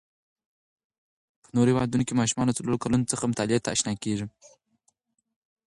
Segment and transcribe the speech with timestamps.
[1.41, 4.25] په نورو هیوادو کې ماشومان له څلورو کلونو څخه مطالعې ته آشنا کېږي.